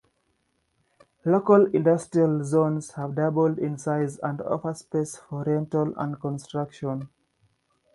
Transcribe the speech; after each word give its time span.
Local 1.25 1.67
industrial 1.75 2.43
zones 2.43 2.93
have 2.93 3.13
doubled 3.13 3.59
in 3.59 3.77
size 3.77 4.17
and 4.23 4.41
offer 4.41 4.73
space 4.73 5.17
for 5.29 5.43
rental 5.43 5.93
and 5.95 6.19
construction. 6.19 7.07